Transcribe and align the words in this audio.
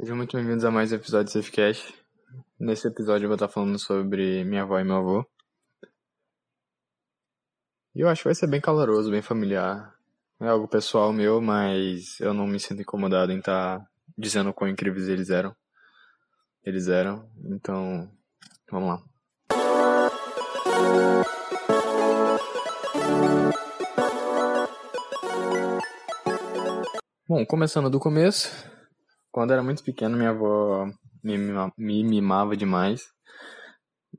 Sejam 0.00 0.16
muito 0.16 0.36
bem-vindos 0.36 0.64
a 0.64 0.70
mais 0.70 0.92
um 0.92 0.94
episódio 0.94 1.24
do 1.24 1.32
Safecast. 1.32 1.92
Nesse 2.56 2.86
episódio 2.86 3.24
eu 3.24 3.28
vou 3.28 3.34
estar 3.34 3.48
falando 3.48 3.80
sobre 3.80 4.44
minha 4.44 4.62
avó 4.62 4.78
e 4.78 4.84
meu 4.84 4.98
avô. 4.98 5.26
E 7.96 8.02
eu 8.02 8.08
acho 8.08 8.22
que 8.22 8.28
vai 8.28 8.34
ser 8.36 8.46
bem 8.46 8.60
caloroso, 8.60 9.10
bem 9.10 9.22
familiar. 9.22 9.92
É 10.38 10.46
algo 10.46 10.68
pessoal 10.68 11.12
meu, 11.12 11.40
mas 11.40 12.20
eu 12.20 12.32
não 12.32 12.46
me 12.46 12.60
sinto 12.60 12.80
incomodado 12.80 13.32
em 13.32 13.40
estar 13.40 13.84
dizendo 14.16 14.54
quão 14.54 14.70
incríveis 14.70 15.08
eles 15.08 15.30
eram. 15.30 15.52
Eles 16.62 16.86
eram, 16.86 17.28
então 17.44 18.08
vamos 18.70 18.90
lá. 18.90 19.02
Bom, 27.28 27.44
começando 27.44 27.90
do 27.90 27.98
começo, 27.98 28.48
quando 29.30 29.50
eu 29.50 29.54
era 29.54 29.62
muito 29.62 29.82
pequeno, 29.82 30.16
minha 30.16 30.30
avó 30.30 30.86
me, 31.22 31.36
me 31.76 32.04
mimava 32.04 32.56
demais. 32.56 33.02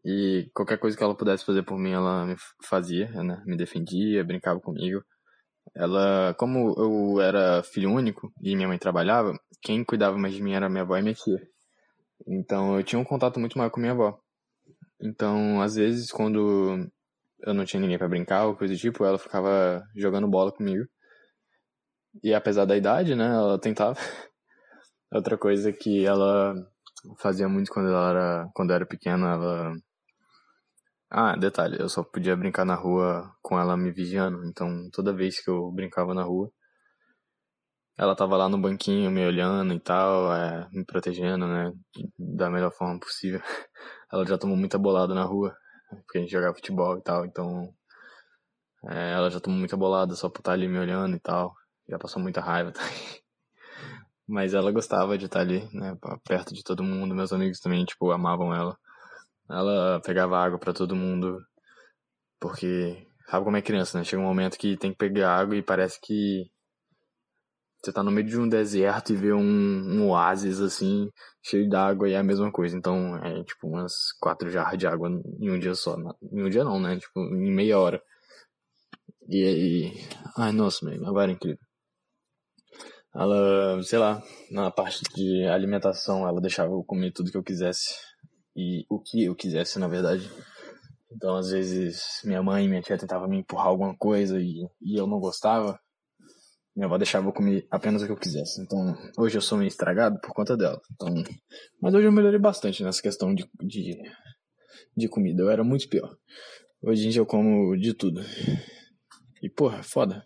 E 0.06 0.50
qualquer 0.54 0.78
coisa 0.78 0.96
que 0.98 1.04
ela 1.04 1.16
pudesse 1.18 1.46
fazer 1.46 1.64
por 1.64 1.78
mim, 1.78 1.92
ela 1.92 2.26
me 2.26 2.36
fazia, 2.64 3.10
né? 3.24 3.42
Me 3.46 3.58
defendia, 3.58 4.24
brincava 4.24 4.60
comigo. 4.60 5.04
Ela, 5.76 6.34
como 6.38 6.74
eu 6.78 7.22
era 7.22 7.64
filho 7.64 7.92
único 7.92 8.32
e 8.42 8.56
minha 8.56 8.68
mãe 8.68 8.78
trabalhava, 8.78 9.34
quem 9.62 9.84
cuidava 9.84 10.18
mais 10.18 10.34
de 10.34 10.42
mim 10.42 10.54
era 10.54 10.70
minha 10.70 10.84
avó 10.84 10.98
e 10.98 11.02
minha 11.02 11.14
tia. 11.14 11.40
Então 12.28 12.78
eu 12.78 12.84
tinha 12.84 13.00
um 13.00 13.06
contato 13.06 13.40
muito 13.40 13.58
maior 13.58 13.70
com 13.70 13.80
minha 13.80 13.94
avó. 13.94 14.20
Então, 15.02 15.62
às 15.62 15.76
vezes, 15.76 16.12
quando 16.12 16.90
eu 17.42 17.54
não 17.54 17.66
tinha 17.66 17.80
ninguém 17.80 17.98
pra 17.98 18.10
brincar 18.10 18.46
ou 18.46 18.56
coisa 18.56 18.74
do 18.74 18.80
tipo, 18.80 19.06
ela 19.06 19.18
ficava 19.18 19.84
jogando 19.96 20.28
bola 20.28 20.52
comigo. 20.52 20.86
E 22.24 22.34
apesar 22.34 22.66
da 22.66 22.76
idade, 22.78 23.16
né, 23.16 23.28
ela 23.28 23.60
tentava. 23.60 23.98
Outra 25.12 25.38
coisa 25.38 25.72
que 25.74 26.06
ela 26.06 26.54
fazia 27.20 27.48
muito 27.50 27.72
quando 27.72 27.90
ela 27.90 28.10
era, 28.10 28.50
quando 28.54 28.74
era 28.74 28.86
pequena, 28.86 29.34
ela 29.34 29.74
Ah, 31.12 31.36
detalhe, 31.36 31.78
eu 31.80 31.90
só 31.90 32.04
podia 32.04 32.36
brincar 32.36 32.66
na 32.66 32.76
rua 32.76 33.32
com 33.42 33.60
ela 33.60 33.76
me 33.78 33.92
vigiando, 33.92 34.46
então 34.46 34.90
toda 34.92 35.14
vez 35.14 35.40
que 35.44 35.50
eu 35.50 35.72
brincava 35.72 36.14
na 36.14 36.24
rua, 36.24 36.52
ela 37.98 38.16
tava 38.16 38.38
lá 38.38 38.48
no 38.50 38.58
banquinho 38.58 39.12
me 39.12 39.26
olhando 39.26 39.74
e 39.74 39.80
tal, 39.80 40.34
é, 40.34 40.68
me 40.72 40.86
protegendo, 40.86 41.46
né, 41.48 41.72
da 42.18 42.50
melhor 42.50 42.72
forma 42.72 43.00
possível. 43.00 43.42
Ela 44.12 44.26
já 44.26 44.38
tomou 44.38 44.58
muita 44.58 44.78
bolada 44.80 45.14
na 45.14 45.24
rua, 45.24 45.56
porque 45.90 46.18
a 46.18 46.22
gente 46.22 46.32
jogava 46.32 46.56
futebol 46.56 46.98
e 46.98 47.02
tal, 47.04 47.26
então 47.26 47.72
é, 48.88 49.12
ela 49.14 49.30
já 49.30 49.40
tomou 49.40 49.60
muita 49.60 49.78
bolada 49.78 50.16
só 50.16 50.30
por 50.30 50.40
estar 50.40 50.54
ali 50.54 50.68
me 50.68 50.80
olhando 50.80 51.16
e 51.16 51.20
tal. 51.20 51.54
Já 51.88 51.98
passou 52.00 52.22
muita 52.22 52.42
raiva 52.42 52.72
também. 52.72 52.90
Mas 54.30 54.54
ela 54.54 54.72
gostava 54.72 55.18
de 55.18 55.26
estar 55.26 55.40
ali, 55.40 55.68
né, 55.74 55.98
perto 56.24 56.54
de 56.54 56.64
todo 56.64 56.84
mundo. 56.84 57.16
Meus 57.16 57.34
amigos 57.34 57.60
também, 57.60 57.84
tipo, 57.84 58.12
amavam 58.12 58.54
ela. 58.54 58.78
Ela 59.50 60.00
pegava 60.02 60.38
água 60.38 60.60
pra 60.60 60.72
todo 60.72 60.96
mundo, 60.96 61.42
porque 62.40 63.08
sabe 63.30 63.44
como 63.44 63.58
é 63.58 63.62
criança, 63.62 63.98
né? 63.98 64.04
Chega 64.04 64.22
um 64.22 64.26
momento 64.26 64.58
que 64.58 64.78
tem 64.78 64.92
que 64.92 64.98
pegar 64.98 65.36
água 65.36 65.56
e 65.56 65.64
parece 65.64 66.00
que 66.00 66.50
você 67.82 67.92
tá 67.94 68.04
no 68.04 68.12
meio 68.12 68.28
de 68.28 68.38
um 68.38 68.48
deserto 68.48 69.14
e 69.14 69.16
vê 69.16 69.34
um, 69.34 69.42
um 69.42 70.10
oásis 70.10 70.60
assim, 70.62 71.10
cheio 71.42 71.68
d'água 71.70 72.10
e 72.10 72.14
é 72.14 72.18
a 72.18 72.24
mesma 72.24 72.52
coisa. 72.52 72.78
Então 72.78 73.18
é 73.18 73.44
tipo 73.44 73.68
umas 73.68 74.12
quatro 74.20 74.50
jarras 74.52 74.78
de 74.78 74.86
água 74.86 75.10
em 75.10 75.50
um 75.50 75.60
dia 75.60 75.74
só. 75.74 75.96
Em 76.22 76.44
um 76.44 76.50
dia 76.50 76.64
não, 76.64 76.80
né? 76.80 76.98
Tipo, 77.00 77.20
em 77.20 77.52
meia 77.52 77.80
hora. 77.80 78.02
E 79.28 79.44
aí. 79.44 80.08
Ai, 80.38 80.52
nossa, 80.52 80.86
meu, 80.86 81.06
agora 81.08 81.32
é 81.32 81.36
incrível. 81.36 81.69
Ela, 83.14 83.82
sei 83.84 83.98
lá, 83.98 84.22
na 84.52 84.70
parte 84.70 85.02
de 85.16 85.46
alimentação, 85.46 86.28
ela 86.28 86.40
deixava 86.40 86.72
eu 86.72 86.84
comer 86.84 87.12
tudo 87.12 87.32
que 87.32 87.38
eu 87.38 87.44
quisesse. 87.44 87.96
E 88.56 88.86
o 88.90 89.00
que 89.00 89.24
eu 89.24 89.36
quisesse, 89.36 89.80
na 89.80 89.88
verdade. 89.88 90.30
Então, 91.12 91.36
às 91.36 91.50
vezes, 91.50 92.22
minha 92.24 92.44
mãe 92.44 92.66
e 92.66 92.68
minha 92.68 92.82
tia 92.82 92.98
tentavam 92.98 93.28
me 93.28 93.38
empurrar 93.38 93.68
alguma 93.68 93.96
coisa 93.98 94.40
e, 94.40 94.68
e 94.82 95.00
eu 95.00 95.08
não 95.08 95.20
gostava. 95.20 95.80
Minha 96.76 96.86
avó 96.86 96.98
deixava 96.98 97.28
eu 97.28 97.34
comer 97.34 97.68
apenas 97.72 98.02
o 98.02 98.06
que 98.06 98.12
eu 98.12 98.18
quisesse. 98.18 98.62
Então, 98.62 98.96
hoje 99.18 99.38
eu 99.38 99.42
sou 99.42 99.58
meio 99.58 99.68
estragado 99.68 100.20
por 100.22 100.34
conta 100.34 100.56
dela. 100.56 100.80
Então, 100.94 101.14
mas 101.82 101.94
hoje 101.94 102.06
eu 102.06 102.12
melhorei 102.12 102.40
bastante 102.40 102.84
nessa 102.84 103.02
questão 103.02 103.34
de, 103.34 103.50
de, 103.60 104.02
de 104.96 105.10
comida. 105.10 105.42
Eu 105.42 105.50
era 105.50 105.64
muito 105.64 105.90
pior. 105.90 106.16
Hoje 106.82 107.08
em 107.08 107.10
dia 107.10 107.22
eu 107.22 107.26
como 107.26 107.76
de 107.76 107.94
tudo. 107.94 108.22
E, 109.42 109.50
porra, 109.50 109.82
foda. 109.82 110.24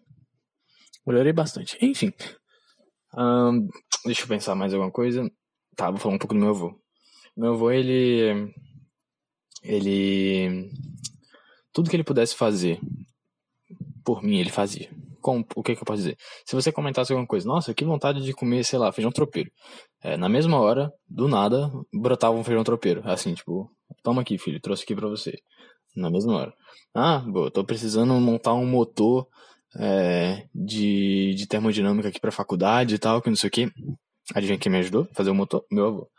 Melhorei 1.07 1.33
bastante. 1.33 1.77
Enfim. 1.81 2.11
Deixa 4.05 4.23
eu 4.23 4.27
pensar 4.27 4.55
mais 4.55 4.73
alguma 4.73 4.91
coisa. 4.91 5.29
Tá, 5.75 5.89
vou 5.89 5.99
falar 5.99 6.15
um 6.15 6.19
pouco 6.19 6.33
do 6.33 6.39
meu 6.39 6.49
avô. 6.49 6.75
Meu 7.35 7.53
avô, 7.53 7.71
ele. 7.71 8.53
Ele. 9.63 10.69
Tudo 11.71 11.89
que 11.89 11.95
ele 11.95 12.03
pudesse 12.03 12.35
fazer 12.35 12.79
por 14.03 14.21
mim, 14.21 14.37
ele 14.37 14.49
fazia. 14.49 14.89
Com, 15.21 15.39
o 15.55 15.63
que, 15.63 15.73
que 15.73 15.81
eu 15.81 15.85
posso 15.85 16.01
dizer? 16.01 16.17
Se 16.45 16.53
você 16.53 16.71
comentasse 16.71 17.13
alguma 17.13 17.25
coisa, 17.25 17.47
nossa, 17.47 17.73
que 17.73 17.85
vontade 17.85 18.21
de 18.21 18.33
comer, 18.33 18.63
sei 18.65 18.77
lá, 18.77 18.91
feijão 18.91 19.11
tropeiro. 19.11 19.49
É, 20.03 20.17
na 20.17 20.27
mesma 20.27 20.59
hora, 20.59 20.91
do 21.07 21.29
nada, 21.29 21.71
brotava 21.93 22.35
um 22.35 22.43
feijão 22.43 22.63
tropeiro. 22.63 23.01
Assim, 23.05 23.33
tipo, 23.33 23.71
toma 24.03 24.21
aqui, 24.21 24.37
filho, 24.37 24.59
trouxe 24.59 24.83
aqui 24.83 24.93
pra 24.93 25.07
você. 25.07 25.33
Na 25.95 26.09
mesma 26.09 26.35
hora. 26.35 26.53
Ah, 26.93 27.19
boa, 27.19 27.49
tô 27.49 27.63
precisando 27.63 28.13
montar 28.15 28.53
um 28.53 28.65
motor 28.65 29.27
é, 29.79 30.47
de, 30.53 31.33
de 31.35 31.47
termodinâmica 31.47 32.09
aqui 32.09 32.19
pra 32.19 32.31
faculdade 32.31 32.95
e 32.95 32.99
tal, 32.99 33.21
que 33.21 33.29
não 33.29 33.35
sei 33.37 33.47
o 33.47 33.51
que. 33.51 33.71
Adivinha 34.33 34.57
quem 34.59 34.71
me 34.71 34.77
ajudou? 34.79 35.07
a 35.11 35.15
Fazer 35.15 35.29
o 35.31 35.35
motor? 35.35 35.65
Meu 35.71 35.87
avô. 35.87 36.09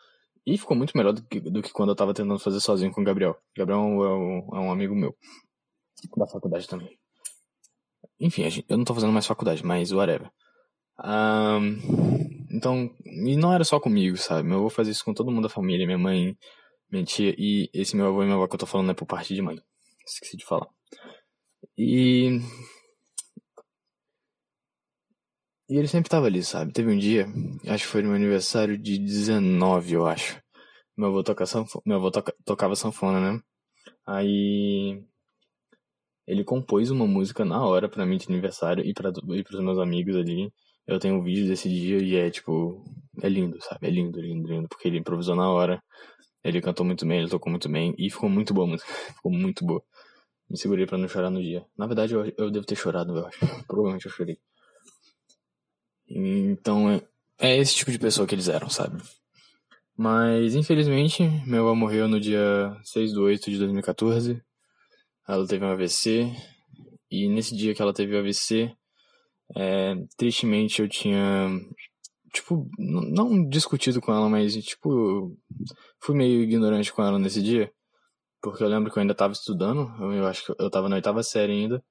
E 0.46 0.58
ficou 0.58 0.76
muito 0.76 0.96
melhor 0.96 1.12
do 1.12 1.22
que, 1.22 1.40
do 1.40 1.62
que 1.62 1.72
quando 1.72 1.88
eu 1.90 1.96
tava 1.96 2.12
tentando 2.12 2.38
fazer 2.38 2.60
sozinho 2.60 2.92
com 2.92 3.00
o 3.00 3.04
Gabriel. 3.04 3.30
O 3.32 3.58
Gabriel 3.58 3.80
é 3.80 3.82
um, 3.82 4.56
é 4.56 4.60
um 4.60 4.70
amigo 4.70 4.94
meu. 4.94 5.16
Da 6.16 6.26
faculdade 6.26 6.68
também. 6.68 6.98
Enfim, 8.20 8.48
gente- 8.50 8.66
eu 8.68 8.76
não 8.76 8.84
tô 8.84 8.94
fazendo 8.94 9.12
mais 9.12 9.26
faculdade, 9.26 9.64
mas 9.64 9.90
whatever. 9.90 10.30
Ahn, 10.98 11.76
então, 12.50 12.90
e 13.04 13.36
não 13.36 13.52
era 13.52 13.64
só 13.64 13.80
comigo, 13.80 14.16
sabe? 14.16 14.46
Meu 14.48 14.58
avô 14.58 14.70
fazia 14.70 14.92
isso 14.92 15.04
com 15.04 15.14
todo 15.14 15.30
mundo 15.30 15.44
da 15.44 15.48
família, 15.48 15.86
minha 15.86 15.98
mãe, 15.98 16.36
minha 16.90 17.04
tia, 17.04 17.34
e 17.38 17.68
esse 17.72 17.96
meu 17.96 18.06
avô 18.06 18.22
e 18.22 18.26
minha 18.26 18.36
avó 18.36 18.46
que 18.46 18.54
eu 18.54 18.58
tô 18.58 18.66
falando 18.66 18.90
é 18.90 18.94
por 18.94 19.06
parte 19.06 19.34
de 19.34 19.42
mãe. 19.42 19.58
Esqueci 20.06 20.36
de 20.36 20.44
falar. 20.44 20.66
E. 21.76 22.38
E 25.68 25.76
ele 25.78 25.88
sempre 25.88 26.10
tava 26.10 26.26
ali, 26.26 26.42
sabe? 26.42 26.72
Teve 26.72 26.92
um 26.92 26.98
dia, 26.98 27.26
acho 27.66 27.84
que 27.84 27.90
foi 27.90 28.02
no 28.02 28.08
meu 28.08 28.16
aniversário 28.16 28.76
de 28.76 28.98
19, 28.98 29.94
eu 29.94 30.06
acho. 30.06 30.38
Meu 30.96 31.08
avô, 31.08 31.22
toca 31.24 31.44
meu 31.86 31.96
avô 31.96 32.10
toca... 32.10 32.34
tocava 32.44 32.76
sanfona, 32.76 33.20
né? 33.20 33.40
Aí. 34.06 35.02
Ele 36.26 36.44
compôs 36.44 36.90
uma 36.90 37.06
música 37.06 37.44
na 37.44 37.64
hora 37.64 37.88
pra 37.88 38.06
mim 38.06 38.16
de 38.16 38.26
aniversário 38.28 38.84
e 38.84 38.94
para 38.94 39.10
e 39.10 39.42
pros 39.42 39.60
meus 39.60 39.78
amigos 39.78 40.16
ali. 40.16 40.52
Eu 40.86 40.98
tenho 40.98 41.16
um 41.16 41.22
vídeo 41.22 41.46
desse 41.48 41.68
dia 41.68 41.98
e 41.98 42.14
é 42.16 42.30
tipo. 42.30 42.84
É 43.22 43.28
lindo, 43.28 43.58
sabe? 43.62 43.86
É 43.86 43.90
lindo, 43.90 44.20
lindo, 44.20 44.48
lindo. 44.48 44.68
Porque 44.68 44.88
ele 44.88 44.98
improvisou 44.98 45.34
na 45.36 45.50
hora. 45.50 45.82
Ele 46.44 46.60
cantou 46.60 46.84
muito 46.86 47.06
bem, 47.06 47.20
ele 47.20 47.30
tocou 47.30 47.50
muito 47.50 47.68
bem. 47.70 47.94
E 47.98 48.10
ficou 48.10 48.28
muito 48.28 48.54
boa 48.54 48.66
a 48.66 48.70
música. 48.70 48.90
Ficou 49.16 49.32
muito 49.32 49.64
boa. 49.64 49.82
Me 50.50 50.58
segurei 50.58 50.86
pra 50.86 50.98
não 50.98 51.08
chorar 51.08 51.30
no 51.30 51.42
dia. 51.42 51.66
Na 51.76 51.86
verdade, 51.86 52.14
eu, 52.14 52.32
eu 52.38 52.50
devo 52.50 52.66
ter 52.66 52.76
chorado, 52.76 53.16
eu 53.16 53.26
acho. 53.26 53.38
Provavelmente 53.66 54.06
eu 54.06 54.12
chorei. 54.12 54.38
Então, 56.08 56.90
é, 56.90 57.02
é 57.38 57.56
esse 57.56 57.74
tipo 57.74 57.90
de 57.90 57.98
pessoa 57.98 58.26
que 58.26 58.34
eles 58.34 58.48
eram, 58.48 58.68
sabe? 58.68 59.02
Mas, 59.96 60.54
infelizmente, 60.54 61.22
meu 61.46 61.62
avó 61.62 61.74
morreu 61.74 62.08
no 62.08 62.18
dia 62.18 62.76
6 62.82 63.12
de 63.12 63.18
8 63.18 63.50
de 63.50 63.58
2014. 63.58 64.42
Ela 65.28 65.46
teve 65.46 65.64
um 65.64 65.68
AVC. 65.68 66.32
E 67.10 67.28
nesse 67.28 67.56
dia 67.56 67.74
que 67.74 67.80
ela 67.80 67.94
teve 67.94 68.14
o 68.14 68.18
AVC, 68.18 68.74
é, 69.56 69.94
tristemente 70.16 70.82
eu 70.82 70.88
tinha, 70.88 71.48
tipo, 72.32 72.68
não 72.78 73.48
discutido 73.48 74.00
com 74.00 74.12
ela, 74.12 74.28
mas, 74.28 74.54
tipo, 74.64 75.36
fui 76.00 76.16
meio 76.16 76.42
ignorante 76.42 76.92
com 76.92 77.02
ela 77.02 77.18
nesse 77.18 77.40
dia. 77.40 77.72
Porque 78.42 78.62
eu 78.62 78.68
lembro 78.68 78.92
que 78.92 78.98
eu 78.98 79.00
ainda 79.00 79.14
tava 79.14 79.32
estudando, 79.32 79.90
eu, 80.12 80.26
acho 80.26 80.44
que 80.44 80.62
eu 80.62 80.70
tava 80.70 80.88
na 80.88 80.96
oitava 80.96 81.22
série 81.22 81.52
ainda, 81.52 81.82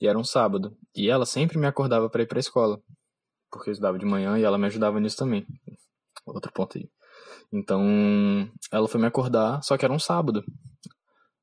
e 0.00 0.06
era 0.06 0.18
um 0.18 0.24
sábado. 0.24 0.76
E 0.94 1.08
ela 1.08 1.26
sempre 1.26 1.58
me 1.58 1.66
acordava 1.66 2.08
pra 2.10 2.22
ir 2.22 2.26
pra 2.26 2.38
escola, 2.38 2.80
porque 3.56 3.70
eu 3.70 3.72
estudava 3.72 3.98
de 3.98 4.06
manhã 4.06 4.38
e 4.38 4.44
ela 4.44 4.58
me 4.58 4.66
ajudava 4.66 5.00
nisso 5.00 5.16
também. 5.16 5.46
Outro 6.26 6.52
ponto 6.52 6.78
aí. 6.78 6.88
Então, 7.52 7.82
ela 8.72 8.88
foi 8.88 9.00
me 9.00 9.06
acordar, 9.06 9.62
só 9.62 9.76
que 9.76 9.84
era 9.84 9.94
um 9.94 9.98
sábado. 9.98 10.44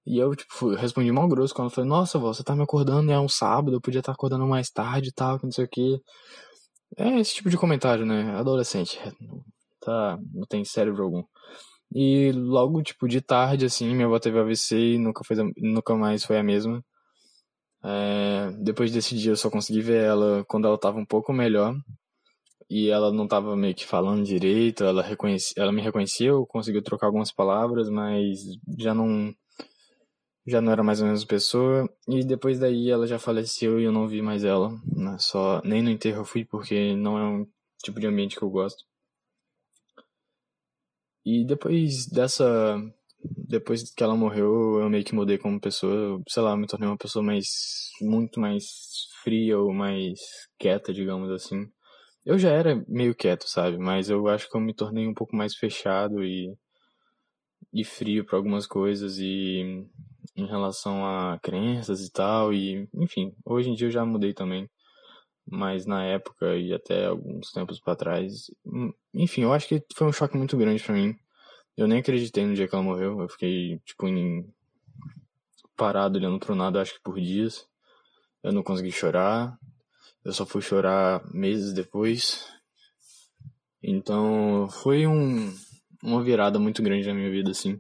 E 0.06 0.18
eu, 0.19 0.36
tipo, 0.36 0.54
fui- 0.54 0.75
respondi 0.75 1.12
mal 1.12 1.27
grosso 1.27 1.54
quando 1.54 1.68
ela 1.68 1.75
falou, 1.75 1.89
nossa, 1.89 2.19
vó, 2.19 2.33
você 2.33 2.44
tá 2.44 2.56
me 2.56 2.63
acordando, 2.63 3.12
é 3.12 3.19
um 3.19 3.30
sábado, 3.30 3.75
eu 3.77 3.81
podia 3.81 4.00
estar 4.00 4.12
acordando 4.12 4.45
mais 4.45 4.69
tarde 4.69 5.10
e 5.10 5.13
tal, 5.13 5.39
que 5.39 5.45
não 5.45 5.51
sei 5.51 5.65
o 5.65 5.69
que. 5.69 6.01
É 6.98 7.19
esse 7.19 7.36
tipo 7.36 7.50
de 7.50 7.57
comentário, 7.57 8.06
né? 8.06 8.36
Adolescente. 8.36 9.00
Tá, 9.81 10.18
não 10.33 10.45
tem 10.48 10.63
cérebro 10.66 11.04
algum. 11.04 11.24
E 11.94 12.31
logo, 12.33 12.83
tipo, 12.83 13.07
de 13.07 13.21
tarde, 13.21 13.66
assim, 13.66 13.94
minha 13.94 14.07
avó 14.07 14.19
teve 14.19 14.39
AVC 14.39 14.95
e 14.95 14.98
nunca, 15.00 15.24
fez 15.25 15.39
nunca 15.57 15.95
mais 15.95 16.24
foi 16.25 16.38
a 16.39 16.44
mesma. 16.44 16.83
É, 17.83 18.51
depois 18.59 18.92
desse 18.92 19.16
dia 19.18 19.31
eu 19.31 19.38
só 19.38 19.50
consegui 19.50 19.81
ver 19.81 20.04
ela 20.06 20.44
quando 20.48 20.68
ela 20.68 20.77
tava 20.77 20.98
um 21.00 21.06
pouco 21.06 21.33
melhor. 21.33 21.75
E 22.69 22.89
ela 22.89 23.12
não 23.12 23.27
tava 23.27 23.56
meio 23.56 23.75
que 23.75 23.86
falando 23.86 24.24
direito, 24.25 24.83
ela, 24.83 25.01
reconheci, 25.01 25.54
ela 25.57 25.71
me 25.71 25.81
reconheceu, 25.81 26.45
conseguiu 26.45 26.81
trocar 26.83 27.07
algumas 27.07 27.31
palavras, 27.31 27.89
mas 27.89 28.39
já 28.80 28.94
não 28.94 29.33
já 30.45 30.62
não 30.62 30.71
era 30.74 30.83
mais 30.83 31.01
a 31.01 31.06
mesma 31.06 31.25
pessoa, 31.27 31.89
e 32.07 32.24
depois 32.24 32.60
daí 32.60 32.89
ela 32.89 33.07
já 33.07 33.18
faleceu 33.18 33.80
e 33.80 33.86
eu 33.86 33.92
não 33.94 34.07
vi 34.07 34.21
mais 34.21 34.44
ela, 34.44 34.71
né? 34.94 35.18
Só 35.19 35.62
nem 35.63 35.81
no 35.81 35.89
enterro 35.89 36.19
eu 36.21 36.25
fui 36.25 36.44
porque 36.45 36.95
não 36.95 37.18
é 37.18 37.24
um 37.24 37.48
tipo 37.83 38.00
de 38.00 38.07
ambiente 38.07 38.36
que 38.38 38.44
eu 38.44 38.50
gosto. 38.50 38.83
E 41.25 41.45
depois 41.45 42.07
dessa 42.07 42.77
depois 43.24 43.89
que 43.94 44.04
ela 44.04 44.16
morreu, 44.16 44.80
eu 44.81 44.89
meio 44.89 45.04
que 45.04 45.16
mudei 45.16 45.38
como 45.38 45.59
pessoa, 45.59 46.21
sei 46.27 46.44
lá, 46.44 46.57
me 46.57 46.68
tornei 46.68 46.89
uma 46.89 46.98
pessoa 46.98 47.24
mais 47.24 47.45
muito 48.01 48.39
mais 48.39 48.66
fria 49.24 49.57
ou 49.59 49.74
mais 49.74 50.19
quieta, 50.59 50.94
digamos 50.94 51.31
assim. 51.31 51.66
Eu 52.25 52.39
já 52.39 52.51
era 52.51 52.83
meio 52.87 53.13
quieto, 53.13 53.43
sabe? 53.47 53.77
Mas 53.77 54.09
eu 54.09 54.27
acho 54.27 54.49
que 54.49 54.55
eu 54.55 54.61
me 54.61 54.73
tornei 54.73 55.07
um 55.07 55.13
pouco 55.13 55.35
mais 55.35 55.55
fechado 55.55 56.23
e, 56.23 56.55
e 57.73 57.83
frio 57.83 58.25
para 58.25 58.37
algumas 58.37 58.65
coisas 58.65 59.17
e 59.19 59.85
em 60.35 60.45
relação 60.47 61.05
a 61.05 61.37
crenças 61.39 62.01
e 62.05 62.11
tal. 62.11 62.53
E, 62.53 62.87
enfim, 62.93 63.35
hoje 63.45 63.69
em 63.69 63.75
dia 63.75 63.87
eu 63.87 63.91
já 63.91 64.05
mudei 64.05 64.33
também. 64.33 64.69
Mas 65.45 65.85
na 65.85 66.05
época 66.05 66.55
e 66.55 66.73
até 66.73 67.07
alguns 67.07 67.51
tempos 67.51 67.79
para 67.79 67.95
trás. 67.97 68.49
Hum, 68.65 68.93
enfim, 69.13 69.41
eu 69.43 69.53
acho 69.53 69.67
que 69.67 69.83
foi 69.93 70.07
um 70.07 70.13
choque 70.13 70.37
muito 70.37 70.55
grande 70.55 70.81
para 70.81 70.95
mim. 70.95 71.15
Eu 71.75 71.87
nem 71.87 71.99
acreditei 71.99 72.45
no 72.45 72.55
dia 72.55 72.67
que 72.67 72.75
ela 72.75 72.83
morreu. 72.83 73.19
Eu 73.19 73.27
fiquei, 73.27 73.79
tipo, 73.79 74.07
em... 74.07 74.47
parado 75.75 76.17
olhando 76.17 76.39
pro 76.39 76.55
nada, 76.55 76.81
acho 76.81 76.93
que 76.93 77.01
por 77.03 77.19
dias. 77.19 77.67
Eu 78.41 78.53
não 78.53 78.63
consegui 78.63 78.91
chorar. 78.91 79.57
Eu 80.23 80.31
só 80.31 80.45
fui 80.45 80.61
chorar 80.61 81.21
meses 81.33 81.73
depois. 81.73 82.47
Então, 83.81 84.69
foi 84.69 85.05
um, 85.05 85.53
uma 86.01 86.23
virada 86.23 86.57
muito 86.57 86.81
grande 86.81 87.07
na 87.07 87.13
minha 87.13 87.29
vida, 87.29 87.51
assim. 87.51 87.79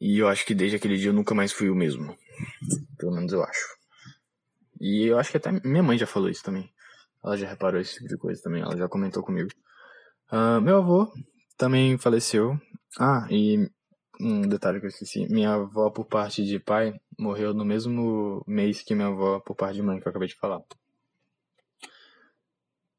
E 0.00 0.18
eu 0.18 0.28
acho 0.28 0.44
que 0.44 0.54
desde 0.54 0.76
aquele 0.76 0.96
dia 0.96 1.10
eu 1.10 1.14
nunca 1.14 1.34
mais 1.34 1.52
fui 1.52 1.70
o 1.70 1.74
mesmo. 1.74 2.16
Pelo 2.98 3.12
menos 3.12 3.32
eu 3.32 3.42
acho. 3.42 3.66
E 4.80 5.06
eu 5.06 5.18
acho 5.18 5.30
que 5.30 5.36
até 5.36 5.52
minha 5.52 5.82
mãe 5.82 5.98
já 5.98 6.06
falou 6.06 6.28
isso 6.28 6.42
também. 6.42 6.68
Ela 7.22 7.36
já 7.36 7.46
reparou 7.46 7.80
esse 7.80 7.94
tipo 7.94 8.08
de 8.08 8.16
coisa 8.16 8.40
também. 8.42 8.62
Ela 8.62 8.76
já 8.76 8.88
comentou 8.88 9.22
comigo. 9.22 9.50
Uh, 10.32 10.60
meu 10.60 10.78
avô 10.78 11.12
também 11.56 11.98
faleceu. 11.98 12.58
Ah, 12.98 13.26
e 13.30 13.70
um 14.18 14.42
detalhe 14.42 14.80
que 14.80 14.86
eu 14.86 14.90
esqueci. 14.90 15.26
Minha 15.30 15.54
avó, 15.54 15.90
por 15.90 16.06
parte 16.06 16.44
de 16.44 16.58
pai, 16.58 16.94
morreu 17.18 17.52
no 17.52 17.64
mesmo 17.64 18.42
mês 18.46 18.82
que 18.82 18.94
minha 18.94 19.08
avó, 19.08 19.40
por 19.40 19.54
parte 19.54 19.76
de 19.76 19.82
mãe, 19.82 20.00
que 20.00 20.08
eu 20.08 20.10
acabei 20.10 20.28
de 20.28 20.36
falar. 20.36 20.60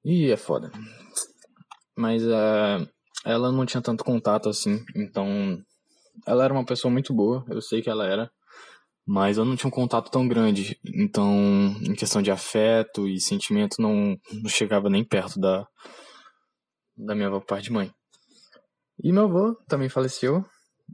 E 0.03 0.31
é 0.31 0.37
foda. 0.37 0.71
Mas 1.95 2.23
uh, 2.23 2.87
ela 3.25 3.51
não 3.51 3.65
tinha 3.65 3.81
tanto 3.81 4.03
contato 4.03 4.49
assim, 4.49 4.83
então. 4.95 5.61
Ela 6.25 6.43
era 6.43 6.53
uma 6.53 6.65
pessoa 6.65 6.91
muito 6.91 7.13
boa, 7.13 7.45
eu 7.49 7.61
sei 7.61 7.81
que 7.81 7.89
ela 7.89 8.05
era. 8.05 8.29
Mas 9.05 9.37
eu 9.37 9.45
não 9.45 9.55
tinha 9.55 9.67
um 9.67 9.71
contato 9.71 10.11
tão 10.11 10.27
grande. 10.27 10.79
Então, 10.85 11.35
em 11.81 11.93
questão 11.95 12.21
de 12.21 12.31
afeto 12.31 13.07
e 13.07 13.19
sentimento, 13.19 13.77
não, 13.79 14.15
não 14.31 14.49
chegava 14.49 14.89
nem 14.89 15.03
perto 15.03 15.39
da, 15.39 15.65
da 16.95 17.15
minha 17.15 17.27
avó 17.27 17.39
por 17.39 17.47
parte 17.47 17.65
de 17.65 17.71
mãe. 17.71 17.91
E 19.03 19.11
meu 19.11 19.23
avô 19.23 19.55
também 19.67 19.89
faleceu. 19.89 20.45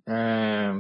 É, 0.07 0.71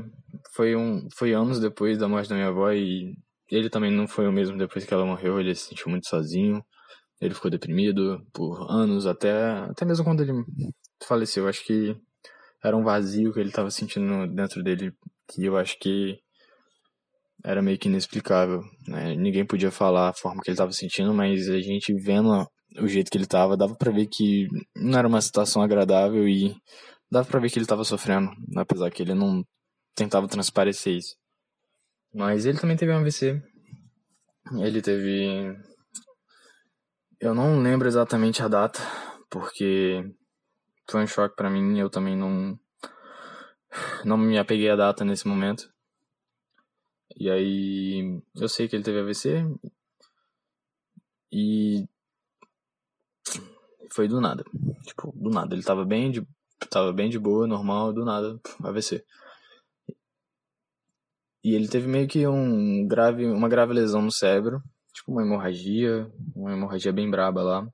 foi, 0.55 0.75
um, 0.75 1.07
foi 1.15 1.33
anos 1.33 1.59
depois 1.59 1.97
da 1.97 2.07
morte 2.07 2.29
da 2.29 2.35
minha 2.35 2.47
avó 2.47 2.71
e 2.71 3.13
ele 3.49 3.69
também 3.69 3.91
não 3.91 4.07
foi 4.07 4.27
o 4.27 4.31
mesmo 4.31 4.57
depois 4.57 4.85
que 4.85 4.93
ela 4.93 5.05
morreu. 5.05 5.39
Ele 5.39 5.53
se 5.53 5.67
sentiu 5.67 5.89
muito 5.89 6.07
sozinho. 6.07 6.63
Ele 7.19 7.33
ficou 7.33 7.49
deprimido 7.49 8.25
por 8.31 8.69
anos, 8.69 9.07
até, 9.07 9.31
até 9.69 9.85
mesmo 9.85 10.05
quando 10.05 10.21
ele 10.21 10.33
faleceu. 11.03 11.47
Acho 11.47 11.65
que 11.65 11.95
era 12.63 12.77
um 12.77 12.83
vazio 12.83 13.33
que 13.33 13.39
ele 13.39 13.49
estava 13.49 13.71
sentindo 13.71 14.27
dentro 14.33 14.63
dele, 14.63 14.93
que 15.27 15.45
eu 15.45 15.57
acho 15.57 15.77
que 15.79 16.19
era 17.43 17.61
meio 17.61 17.77
que 17.77 17.87
inexplicável. 17.87 18.61
Né? 18.87 19.15
Ninguém 19.15 19.45
podia 19.45 19.71
falar 19.71 20.09
a 20.09 20.13
forma 20.13 20.41
que 20.41 20.49
ele 20.49 20.55
estava 20.55 20.71
sentindo, 20.71 21.13
mas 21.13 21.49
a 21.49 21.59
gente 21.59 21.93
vendo 21.93 22.47
o 22.79 22.87
jeito 22.87 23.09
que 23.09 23.17
ele 23.17 23.23
estava, 23.23 23.57
dava 23.57 23.75
para 23.75 23.91
ver 23.91 24.07
que 24.07 24.47
não 24.75 24.99
era 24.99 25.07
uma 25.07 25.21
situação 25.21 25.61
agradável 25.61 26.27
e 26.27 26.55
dava 27.09 27.27
para 27.27 27.39
ver 27.39 27.49
que 27.49 27.57
ele 27.57 27.65
estava 27.65 27.83
sofrendo, 27.83 28.29
apesar 28.55 28.91
que 28.91 29.01
ele 29.01 29.13
não 29.13 29.43
tentava 29.95 30.27
transparecer 30.27 30.97
isso. 30.97 31.15
Mas 32.13 32.45
ele 32.45 32.59
também 32.59 32.77
teve 32.77 32.91
um 32.91 32.97
AVC. 32.97 33.41
Ele 34.59 34.81
teve 34.81 35.55
eu 37.19 37.33
não 37.33 37.61
lembro 37.61 37.87
exatamente 37.87 38.41
a 38.43 38.47
data, 38.47 38.79
porque 39.29 40.03
foi 40.89 41.03
um 41.03 41.07
choque 41.07 41.35
para 41.35 41.49
mim. 41.49 41.79
Eu 41.79 41.89
também 41.89 42.15
não 42.15 42.59
não 44.05 44.17
me 44.17 44.37
apeguei 44.37 44.69
à 44.69 44.75
data 44.75 45.03
nesse 45.03 45.27
momento. 45.27 45.71
E 47.19 47.29
aí 47.29 48.21
eu 48.35 48.47
sei 48.47 48.67
que 48.67 48.75
ele 48.75 48.83
teve 48.83 48.99
AVC 48.99 49.43
e 51.31 51.85
foi 53.91 54.07
do 54.07 54.21
nada. 54.21 54.43
Tipo, 54.85 55.11
do 55.15 55.29
nada. 55.29 55.55
Ele 55.55 55.63
tava 55.63 55.83
bem 55.85 56.11
de 56.11 56.27
tava 56.69 56.93
bem 56.93 57.09
de 57.09 57.19
boa, 57.19 57.47
normal, 57.47 57.93
do 57.93 58.05
nada, 58.05 58.39
AVC. 58.63 59.03
E 61.43 61.55
ele 61.55 61.67
teve 61.67 61.87
meio 61.87 62.07
que 62.07 62.27
um 62.27 62.87
grave, 62.87 63.25
uma 63.25 63.47
grave 63.47 63.73
lesão 63.73 64.01
no 64.01 64.11
cérebro 64.11 64.61
uma 65.07 65.21
hemorragia, 65.21 66.11
uma 66.35 66.51
hemorragia 66.51 66.91
bem 66.91 67.09
braba 67.09 67.41
lá. 67.41 67.67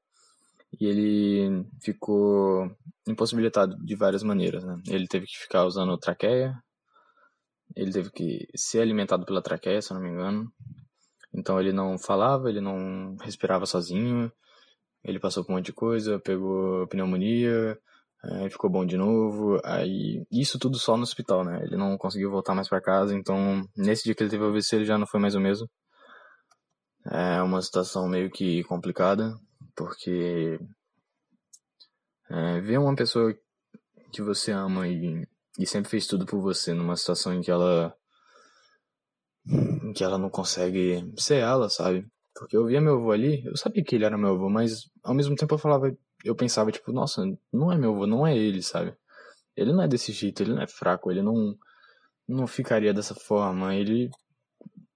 E 0.80 0.86
ele 0.86 1.66
ficou 1.82 2.72
impossibilitado 3.08 3.76
de 3.84 3.96
várias 3.96 4.24
maneiras, 4.24 4.64
né? 4.64 4.80
Ele 4.88 5.08
teve 5.08 5.26
que 5.26 5.38
ficar 5.38 5.66
usando 5.66 5.98
traqueia, 5.98 6.56
ele 7.76 7.92
teve 7.92 8.12
que 8.12 8.48
ser 8.56 8.82
alimentado 8.82 9.26
pela 9.26 9.42
traqueia, 9.42 9.82
se 9.82 9.92
eu 9.92 9.96
não 9.96 10.04
me 10.04 10.10
engano. 10.10 10.52
Então 11.34 11.60
ele 11.60 11.74
não 11.74 11.98
falava, 11.98 12.50
ele 12.50 12.62
não 12.62 13.16
respirava 13.22 13.66
sozinho, 13.66 14.32
ele 15.04 15.20
passou 15.20 15.44
por 15.44 15.52
um 15.52 15.56
monte 15.56 15.68
de 15.68 15.74
coisa, 15.74 16.20
pegou 16.20 16.88
pneumonia, 16.88 17.78
aí 18.24 18.50
ficou 18.50 18.70
bom 18.70 18.86
de 18.86 18.98
novo, 18.98 19.60
aí 19.64 20.26
isso 20.32 20.60
tudo 20.60 20.78
só 20.78 20.96
no 20.96 21.04
hospital, 21.04 21.44
né? 21.44 21.62
Ele 21.64 21.76
não 21.76 21.98
conseguiu 21.98 22.32
voltar 22.32 22.56
mais 22.56 22.70
para 22.70 22.82
casa, 22.82 23.16
então 23.16 23.64
nesse 23.76 24.04
dia 24.04 24.16
que 24.16 24.24
ele 24.24 24.30
teve 24.30 24.46
AVC 24.46 24.76
ele 24.76 24.86
já 24.86 24.98
não 24.98 25.08
foi 25.08 25.20
mais 25.20 25.36
o 25.36 25.40
mesmo. 25.40 25.68
É 27.14 27.40
uma 27.44 27.62
situação 27.62 28.08
meio 28.08 28.32
que 28.32 28.64
complicada, 28.64 29.40
porque 29.76 30.60
é, 32.28 32.60
ver 32.60 32.80
uma 32.80 32.96
pessoa 32.96 33.32
que 34.12 34.24
você 34.24 34.52
ama 34.52 34.88
e, 34.88 35.24
e 35.60 35.68
sempre 35.68 35.92
fez 35.92 36.08
tudo 36.08 36.26
por 36.26 36.42
você 36.42 36.74
numa 36.74 36.96
situação 36.96 37.32
em 37.32 37.42
que 37.42 37.52
ela 37.52 37.96
em 39.46 39.94
que 39.94 40.04
ela 40.04 40.18
não 40.18 40.28
consegue 40.28 41.14
ser 41.16 41.36
ela, 41.36 41.70
sabe? 41.70 42.04
Porque 42.34 42.58
eu 42.58 42.66
via 42.66 42.82
meu 42.82 42.96
avô 42.96 43.12
ali, 43.12 43.46
eu 43.46 43.56
sabia 43.58 43.84
que 43.84 43.94
ele 43.94 44.06
era 44.06 44.18
meu 44.18 44.32
avô, 44.32 44.50
mas 44.50 44.90
ao 45.04 45.14
mesmo 45.14 45.36
tempo 45.36 45.54
eu 45.54 45.60
falava, 45.60 45.96
eu 46.26 46.36
pensava 46.36 46.72
tipo, 46.72 46.92
nossa, 46.92 47.24
não 47.52 47.72
é 47.72 47.78
meu 47.78 47.92
avô, 47.94 48.08
não 48.08 48.26
é 48.26 48.36
ele, 48.36 48.64
sabe? 48.64 48.96
Ele 49.56 49.72
não 49.72 49.84
é 49.84 49.88
desse 49.88 50.12
jeito, 50.12 50.42
ele 50.42 50.56
não 50.56 50.64
é 50.64 50.68
fraco, 50.68 51.12
ele 51.12 51.22
não 51.22 51.56
não 52.28 52.48
ficaria 52.48 52.92
dessa 52.92 53.14
forma, 53.14 53.76
ele 53.76 54.10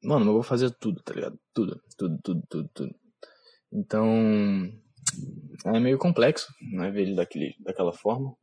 Mano, 0.07 0.27
eu 0.27 0.33
vou 0.35 0.43
fazer 0.43 0.71
tudo, 0.79 1.03
tá 1.03 1.13
ligado? 1.13 1.37
Tudo, 1.53 1.81
tudo, 1.97 2.17
tudo, 2.23 2.43
tudo, 2.49 2.69
tudo. 2.73 2.95
Então, 3.73 4.07
é 5.65 5.79
meio 5.81 5.97
complexo, 5.97 6.47
né, 6.71 6.89
ver 6.89 7.01
ele 7.01 7.15
daquele, 7.15 7.53
daquela 7.59 7.91
forma. 7.91 8.33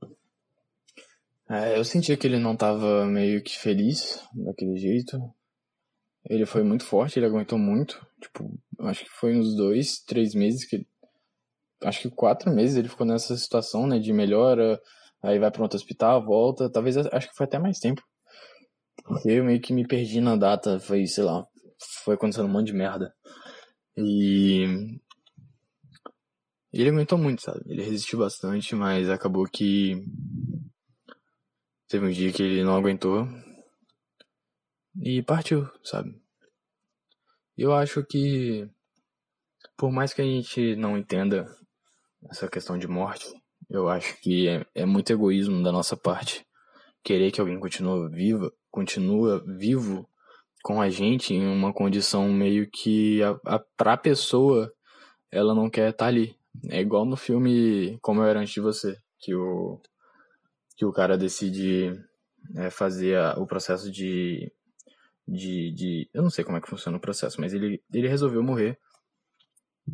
É, 1.49 1.79
eu 1.79 1.83
sentia 1.83 2.19
que 2.19 2.27
ele 2.27 2.39
não 2.39 2.55
tava 2.55 3.07
meio 3.07 3.43
que 3.43 3.59
feliz 3.59 4.23
daquele 4.35 4.77
jeito. 4.77 5.19
Ele 6.29 6.45
foi 6.45 6.63
muito 6.63 6.85
forte, 6.85 7.19
ele 7.19 7.25
aguentou 7.25 7.59
muito. 7.59 8.07
Tipo, 8.21 8.61
acho 8.81 9.03
que 9.03 9.11
foi 9.11 9.35
uns 9.35 9.57
dois, 9.57 10.01
três 10.01 10.35
meses 10.35 10.67
que. 10.67 10.87
Acho 11.83 12.03
que 12.03 12.11
quatro 12.11 12.53
meses 12.53 12.77
ele 12.77 12.91
ficou 12.91 13.07
nessa 13.07 13.35
situação, 13.39 13.87
né? 13.87 13.99
De 13.99 14.13
melhora, 14.13 14.79
aí 15.23 15.39
vai 15.39 15.51
para 15.51 15.63
outro 15.63 15.79
hospital, 15.79 16.27
volta. 16.27 16.69
Talvez, 16.69 16.99
acho 16.99 17.31
que 17.31 17.35
foi 17.35 17.47
até 17.47 17.59
mais 17.59 17.79
tempo. 17.79 18.03
Porque 19.03 19.31
eu 19.31 19.45
meio 19.45 19.63
que 19.63 19.73
me 19.73 19.87
perdi 19.87 20.21
na 20.21 20.37
data, 20.37 20.79
foi, 20.79 21.07
sei 21.07 21.25
lá, 21.25 21.47
foi 22.05 22.15
acontecendo 22.15 22.47
um 22.47 22.53
monte 22.53 22.67
de 22.67 22.73
merda. 22.73 23.15
E. 23.97 24.99
Ele 26.73 26.91
aguentou 26.91 27.17
muito, 27.17 27.43
sabe? 27.43 27.61
Ele 27.67 27.83
resistiu 27.83 28.19
bastante, 28.19 28.75
mas 28.75 29.09
acabou 29.09 29.45
que. 29.47 30.05
Teve 31.89 32.07
um 32.07 32.11
dia 32.11 32.33
que 32.33 32.43
ele 32.43 32.65
não 32.65 32.77
aguentou. 32.77 33.29
E 35.01 35.23
partiu, 35.23 35.69
sabe? 35.83 36.21
Eu 37.57 37.73
acho 37.73 38.05
que. 38.05 38.69
Por 39.77 39.91
mais 39.91 40.13
que 40.13 40.23
a 40.23 40.25
gente 40.25 40.77
não 40.77 40.97
entenda 40.99 41.47
essa 42.31 42.49
questão 42.49 42.79
de 42.79 42.87
morte, 42.87 43.27
eu 43.69 43.89
acho 43.89 44.21
que 44.21 44.49
é, 44.49 44.67
é 44.75 44.87
muito 44.87 45.13
egoísmo 45.13 45.63
da 45.63 45.73
nossa 45.73 45.97
parte 45.97 46.47
querer 47.03 47.31
que 47.31 47.41
alguém 47.41 47.61
continue 47.61 48.09
viva, 48.11 48.53
continua 48.71 49.45
vivo 49.47 50.09
com 50.65 50.81
a 50.81 50.89
gente 50.89 51.35
em 51.35 51.47
uma 51.47 51.75
condição 51.75 52.33
meio 52.33 52.67
que 52.71 53.23
a, 53.23 53.39
a 53.45 53.59
pra 53.77 53.99
pessoa 53.99 54.73
ela 55.31 55.55
não 55.55 55.69
quer 55.69 55.91
estar 55.91 56.07
tá 56.07 56.09
ali, 56.09 56.35
É 56.71 56.81
igual 56.81 57.05
no 57.05 57.19
filme 57.19 57.99
Como 58.01 58.23
Eu 58.23 58.27
Era 58.27 58.41
Antes 58.41 58.55
de 58.55 58.63
Você, 58.63 58.97
que 59.19 59.35
o, 59.35 59.79
que 60.75 60.87
o 60.87 60.93
cara 60.93 61.19
decide 61.19 61.93
é, 62.57 62.71
fazer 62.71 63.19
a, 63.19 63.35
o 63.39 63.47
processo 63.47 63.93
de, 63.93 64.51
de, 65.29 65.71
de. 65.73 66.11
Eu 66.15 66.23
não 66.23 66.31
sei 66.31 66.43
como 66.43 66.57
é 66.57 66.63
que 66.63 66.71
funciona 66.71 66.97
o 66.97 67.01
processo, 67.01 67.39
mas 67.43 67.53
ele, 67.53 67.83
ele 67.93 68.09
resolveu 68.09 68.43
morrer 68.43 68.79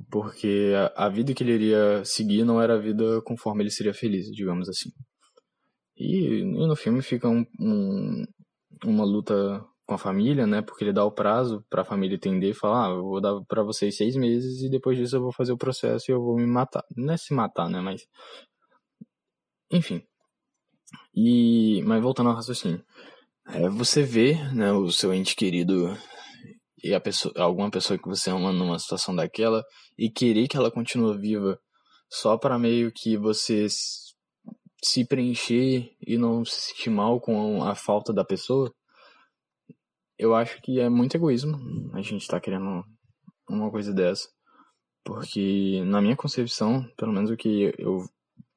porque 0.08 0.72
a, 0.94 1.06
a 1.06 1.08
vida 1.08 1.34
que 1.34 1.42
ele 1.42 1.54
iria 1.54 2.04
seguir 2.04 2.44
não 2.44 2.62
era 2.62 2.74
a 2.74 2.78
vida 2.78 3.20
conforme 3.22 3.64
ele 3.64 3.72
seria 3.72 3.92
feliz, 3.92 4.30
digamos 4.30 4.68
assim. 4.68 4.92
E, 5.96 6.42
e 6.42 6.44
no 6.44 6.76
filme 6.76 7.02
fica 7.02 7.28
um, 7.28 7.44
um, 7.58 8.24
uma 8.84 9.04
luta 9.04 9.66
com 9.90 9.94
a 9.94 9.98
família, 9.98 10.46
né? 10.46 10.62
Porque 10.62 10.84
ele 10.84 10.92
dá 10.92 11.04
o 11.04 11.10
prazo 11.10 11.64
para 11.68 11.82
a 11.82 11.84
família 11.84 12.14
entender 12.14 12.50
e 12.50 12.54
falar: 12.54 12.86
ah, 12.86 12.90
eu 12.90 13.02
vou 13.02 13.20
dar 13.20 13.40
para 13.48 13.64
vocês 13.64 13.96
seis 13.96 14.14
meses 14.14 14.62
e 14.62 14.70
depois 14.70 14.96
disso 14.96 15.16
eu 15.16 15.20
vou 15.20 15.32
fazer 15.32 15.50
o 15.50 15.58
processo 15.58 16.08
e 16.08 16.14
eu 16.14 16.22
vou 16.22 16.36
me 16.36 16.46
matar. 16.46 16.84
Não 16.96 17.12
é 17.12 17.16
se 17.16 17.34
matar, 17.34 17.68
né? 17.68 17.80
Mas. 17.80 18.02
Enfim. 19.72 20.00
E. 21.12 21.82
Mas 21.82 22.00
voltando 22.00 22.30
ao 22.30 22.36
raciocínio. 22.36 22.84
É, 23.48 23.68
você 23.68 24.04
vê, 24.04 24.34
né, 24.54 24.70
o 24.70 24.92
seu 24.92 25.12
ente 25.12 25.34
querido 25.34 25.92
e 26.84 26.94
a 26.94 27.00
pessoa, 27.00 27.34
alguma 27.36 27.68
pessoa 27.68 27.98
que 27.98 28.08
você 28.08 28.30
ama 28.30 28.52
numa 28.52 28.78
situação 28.78 29.14
daquela 29.14 29.64
e 29.98 30.08
querer 30.08 30.46
que 30.46 30.56
ela 30.56 30.70
continue 30.70 31.18
viva 31.18 31.58
só 32.08 32.38
para 32.38 32.60
meio 32.60 32.92
que 32.94 33.16
você 33.16 33.66
se 34.84 35.04
preencher 35.04 35.90
e 36.06 36.16
não 36.16 36.44
se 36.44 36.60
sentir 36.60 36.90
mal 36.90 37.20
com 37.20 37.64
a 37.64 37.74
falta 37.74 38.12
da 38.12 38.24
pessoa, 38.24 38.72
eu 40.20 40.34
acho 40.34 40.60
que 40.60 40.78
é 40.78 40.88
muito 40.90 41.14
egoísmo 41.14 41.58
a 41.94 42.02
gente 42.02 42.28
tá 42.28 42.38
querendo 42.38 42.84
uma 43.48 43.70
coisa 43.70 43.92
dessa. 43.92 44.28
Porque, 45.02 45.82
na 45.86 46.02
minha 46.02 46.14
concepção, 46.14 46.86
pelo 46.96 47.12
menos 47.12 47.30
o 47.30 47.36
que 47.36 47.74
eu 47.78 48.04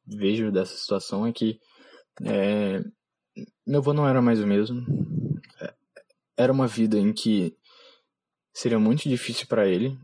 vejo 0.06 0.52
dessa 0.52 0.76
situação 0.76 1.26
é 1.26 1.32
que 1.32 1.58
é, 2.22 2.84
meu 3.66 3.80
avô 3.80 3.94
não 3.94 4.08
era 4.08 4.22
mais 4.22 4.42
o 4.42 4.46
mesmo. 4.46 4.86
É, 5.62 5.74
era 6.38 6.52
uma 6.52 6.68
vida 6.68 6.98
em 6.98 7.14
que 7.14 7.56
seria 8.54 8.78
muito 8.78 9.08
difícil 9.08 9.48
para 9.48 9.66
ele, 9.66 9.98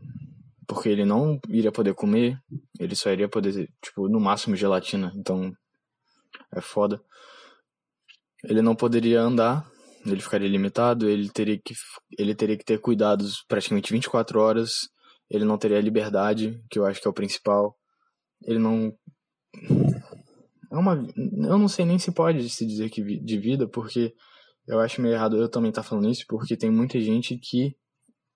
porque 0.66 0.88
ele 0.88 1.04
não 1.04 1.38
iria 1.46 1.70
poder 1.70 1.94
comer, 1.94 2.40
ele 2.78 2.96
só 2.96 3.10
iria 3.10 3.28
poder, 3.28 3.70
tipo, 3.82 4.08
no 4.08 4.18
máximo 4.18 4.56
gelatina, 4.56 5.12
então 5.14 5.52
é 6.54 6.60
foda. 6.62 7.02
Ele 8.42 8.62
não 8.62 8.74
poderia 8.74 9.20
andar, 9.20 9.69
ele 10.04 10.20
ficaria 10.20 10.48
limitado, 10.48 11.08
ele 11.08 11.28
teria 11.28 11.58
que, 11.58 11.74
ele 12.18 12.34
teria 12.34 12.56
que 12.56 12.64
ter 12.64 12.78
cuidados 12.80 13.44
praticamente 13.46 13.92
24 13.92 14.40
horas, 14.40 14.88
ele 15.30 15.44
não 15.44 15.58
teria 15.58 15.80
liberdade, 15.80 16.60
que 16.70 16.78
eu 16.78 16.86
acho 16.86 17.00
que 17.00 17.06
é 17.06 17.10
o 17.10 17.14
principal. 17.14 17.76
Ele 18.42 18.58
não. 18.58 18.92
É 20.72 20.76
uma. 20.76 21.06
Eu 21.16 21.58
não 21.58 21.68
sei 21.68 21.84
nem 21.84 21.98
se 21.98 22.12
pode 22.12 22.48
se 22.48 22.66
dizer 22.66 22.90
que 22.90 23.02
de 23.02 23.38
vida, 23.38 23.68
porque 23.68 24.14
eu 24.66 24.80
acho 24.80 25.00
meio 25.00 25.14
errado 25.14 25.36
eu 25.36 25.48
também 25.48 25.70
estar 25.70 25.82
tá 25.82 25.88
falando 25.88 26.08
isso, 26.08 26.24
porque 26.28 26.56
tem 26.56 26.70
muita 26.70 27.00
gente 27.00 27.36
que 27.38 27.76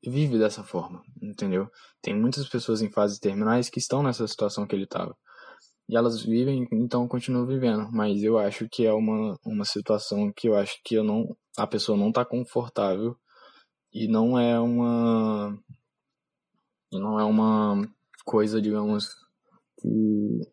vive 0.06 0.38
dessa 0.38 0.62
forma, 0.62 1.02
entendeu? 1.23 1.68
Tem 2.02 2.14
muitas 2.14 2.49
pessoas 2.49 2.83
em 2.83 2.90
fases 2.90 3.18
terminais 3.18 3.71
que 3.71 3.78
estão 3.78 4.02
nessa 4.02 4.26
situação 4.26 4.66
que 4.66 4.75
ele 4.75 4.85
estava. 4.85 5.16
E 5.88 5.97
elas 5.97 6.23
vivem, 6.23 6.67
então 6.73 7.07
continuam 7.07 7.47
vivendo. 7.47 7.91
Mas 7.93 8.23
eu 8.23 8.38
acho 8.38 8.69
que 8.69 8.87
é 8.87 8.93
uma, 8.93 9.38
uma 9.45 9.64
situação 9.64 10.33
que 10.33 10.49
eu 10.49 10.57
acho 10.57 10.81
que 10.85 10.95
eu 10.95 11.05
não, 11.05 11.37
a 11.57 11.67
pessoa 11.67 11.97
não 11.99 12.09
está 12.09 12.25
confortável 12.25 13.17
e 13.93 14.09
não 14.09 14.38
é 14.38 14.59
uma 14.59 15.57
não 16.93 17.19
é 17.19 17.25
uma 17.25 17.83
coisa, 18.25 18.62
digamos, 18.62 19.09
que 19.81 19.88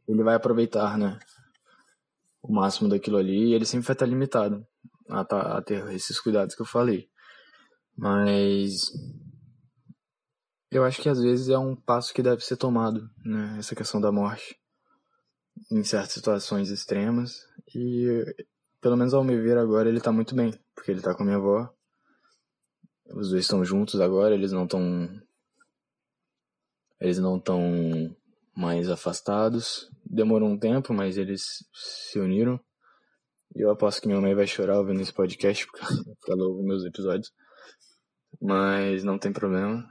ele 0.07 0.23
vai 0.23 0.35
aproveitar, 0.35 0.97
né? 0.97 1.19
O 2.41 2.51
máximo 2.53 2.89
daquilo 2.89 3.17
ali 3.17 3.49
e 3.49 3.53
ele 3.53 3.65
sempre 3.65 3.87
vai 3.87 3.93
estar 3.93 4.05
limitado 4.05 4.65
a, 5.09 5.23
tá, 5.23 5.57
a 5.57 5.61
ter 5.61 5.87
esses 5.93 6.19
cuidados 6.19 6.55
que 6.55 6.61
eu 6.61 6.65
falei. 6.65 7.09
Mas 7.95 8.91
eu 10.71 10.83
acho 10.83 11.01
que 11.01 11.09
às 11.09 11.21
vezes 11.21 11.49
é 11.49 11.57
um 11.57 11.75
passo 11.75 12.13
que 12.13 12.23
deve 12.23 12.43
ser 12.43 12.57
tomado, 12.57 13.09
né? 13.23 13.57
Essa 13.59 13.75
questão 13.75 14.01
da 14.01 14.11
morte 14.11 14.60
em 15.71 15.83
certas 15.83 16.13
situações 16.13 16.69
extremas. 16.69 17.47
E, 17.73 18.25
pelo 18.79 18.97
menos 18.97 19.13
ao 19.13 19.23
me 19.23 19.39
ver 19.39 19.57
agora, 19.57 19.89
ele 19.89 20.01
tá 20.01 20.11
muito 20.11 20.35
bem, 20.35 20.53
porque 20.75 20.91
ele 20.91 21.01
tá 21.01 21.13
com 21.13 21.23
a 21.23 21.25
minha 21.25 21.37
avó. 21.37 21.73
Os 23.13 23.29
dois 23.29 23.43
estão 23.43 23.63
juntos 23.63 23.99
agora, 23.99 24.33
eles 24.33 24.51
não 24.51 24.63
estão. 24.63 25.09
Eles 26.99 27.19
não 27.19 27.37
estão 27.37 28.15
mais 28.55 28.89
afastados. 28.89 29.89
Demorou 30.05 30.49
um 30.49 30.57
tempo, 30.57 30.93
mas 30.93 31.17
eles 31.17 31.43
se 31.73 32.19
uniram. 32.19 32.59
E 33.55 33.61
eu 33.61 33.69
aposto 33.69 34.01
que 34.01 34.07
minha 34.07 34.21
mãe 34.21 34.33
vai 34.33 34.47
chorar 34.47 34.77
ouvindo 34.77 35.01
esse 35.01 35.13
podcast, 35.13 35.65
porque 35.67 35.83
ela 36.31 36.43
ouve 36.47 36.63
meus 36.63 36.85
episódios. 36.85 37.33
Mas 38.39 39.03
não 39.03 39.17
tem 39.17 39.33
problema. 39.33 39.85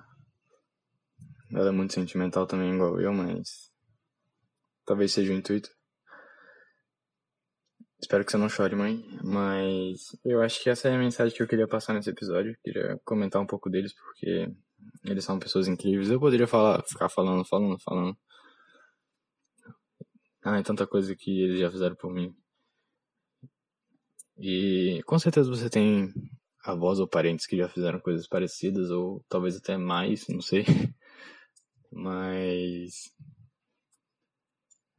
Ela 1.52 1.68
é 1.68 1.72
muito 1.72 1.92
sentimental 1.92 2.46
também, 2.46 2.74
igual 2.74 3.00
eu, 3.00 3.12
mas 3.12 3.69
Talvez 4.84 5.12
seja 5.12 5.32
o 5.32 5.36
intuito. 5.36 5.70
Espero 8.00 8.24
que 8.24 8.30
você 8.30 8.38
não 8.38 8.48
chore, 8.48 8.74
mãe. 8.74 9.04
Mas 9.22 10.16
eu 10.24 10.40
acho 10.42 10.62
que 10.62 10.70
essa 10.70 10.88
é 10.88 10.94
a 10.94 10.98
mensagem 10.98 11.36
que 11.36 11.42
eu 11.42 11.48
queria 11.48 11.68
passar 11.68 11.92
nesse 11.92 12.10
episódio. 12.10 12.56
queria 12.62 12.98
comentar 13.04 13.40
um 13.40 13.46
pouco 13.46 13.68
deles, 13.68 13.92
porque 13.94 14.50
eles 15.04 15.24
são 15.24 15.38
pessoas 15.38 15.68
incríveis. 15.68 16.10
Eu 16.10 16.18
poderia 16.18 16.46
falar, 16.46 16.82
ficar 16.84 17.08
falando, 17.08 17.44
falando, 17.44 17.78
falando. 17.80 18.16
Ah, 20.42 20.58
é 20.58 20.62
tanta 20.62 20.86
coisa 20.86 21.14
que 21.14 21.42
eles 21.42 21.60
já 21.60 21.70
fizeram 21.70 21.94
por 21.96 22.10
mim. 22.12 22.34
E 24.38 25.02
com 25.04 25.18
certeza 25.18 25.50
você 25.50 25.68
tem 25.68 26.12
avós 26.64 26.98
ou 26.98 27.06
parentes 27.06 27.46
que 27.46 27.56
já 27.56 27.68
fizeram 27.68 28.00
coisas 28.00 28.26
parecidas, 28.26 28.90
ou 28.90 29.22
talvez 29.28 29.56
até 29.56 29.76
mais, 29.76 30.26
não 30.28 30.40
sei. 30.40 30.64
Mas 31.92 33.12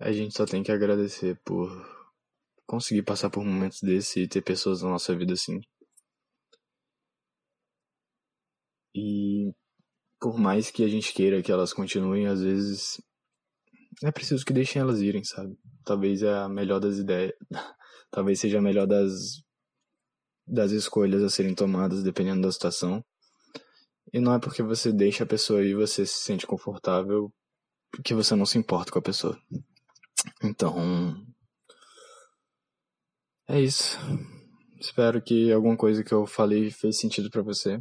a 0.01 0.11
gente 0.11 0.35
só 0.35 0.45
tem 0.45 0.63
que 0.63 0.71
agradecer 0.71 1.39
por 1.45 1.69
conseguir 2.65 3.03
passar 3.03 3.29
por 3.29 3.43
momentos 3.45 3.79
desse 3.81 4.21
e 4.21 4.27
ter 4.27 4.41
pessoas 4.41 4.81
na 4.81 4.89
nossa 4.89 5.15
vida 5.15 5.33
assim. 5.33 5.61
E 8.95 9.53
por 10.19 10.37
mais 10.37 10.71
que 10.71 10.83
a 10.83 10.87
gente 10.87 11.13
queira 11.13 11.41
que 11.41 11.51
elas 11.51 11.71
continuem, 11.71 12.27
às 12.27 12.41
vezes 12.41 13.01
é 14.03 14.11
preciso 14.11 14.43
que 14.43 14.53
deixem 14.53 14.81
elas 14.81 15.01
irem, 15.01 15.23
sabe? 15.23 15.55
Talvez 15.85 16.23
é 16.23 16.33
a 16.33 16.49
melhor 16.49 16.79
das 16.79 16.97
ideias, 16.97 17.33
talvez 18.09 18.39
seja 18.39 18.57
a 18.57 18.61
melhor 18.61 18.87
das 18.87 19.43
das 20.47 20.71
escolhas 20.71 21.21
a 21.21 21.29
serem 21.29 21.53
tomadas 21.53 22.03
dependendo 22.03 22.41
da 22.41 22.51
situação. 22.51 23.05
E 24.11 24.19
não 24.19 24.33
é 24.33 24.39
porque 24.39 24.63
você 24.63 24.91
deixa 24.91 25.23
a 25.23 25.27
pessoa 25.27 25.63
ir, 25.63 25.75
você 25.75 26.05
se 26.05 26.23
sente 26.23 26.47
confortável, 26.47 27.31
que 28.03 28.13
você 28.13 28.35
não 28.35 28.45
se 28.45 28.57
importa 28.57 28.91
com 28.91 28.99
a 28.99 29.01
pessoa. 29.01 29.39
Então. 30.43 31.15
É 33.47 33.59
isso. 33.59 33.97
Espero 34.79 35.21
que 35.21 35.51
alguma 35.51 35.77
coisa 35.77 36.03
que 36.03 36.13
eu 36.13 36.25
falei 36.25 36.71
fez 36.71 36.99
sentido 36.99 37.29
para 37.29 37.41
você. 37.41 37.79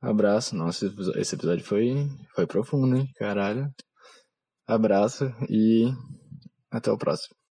Abraço. 0.00 0.56
Nossa, 0.56 0.92
esse 1.16 1.34
episódio 1.34 1.64
foi, 1.64 2.08
foi 2.34 2.46
profundo, 2.46 2.96
hein? 2.96 3.08
Caralho. 3.16 3.70
Abraço 4.66 5.26
e 5.48 5.92
até 6.70 6.90
o 6.90 6.98
próximo. 6.98 7.41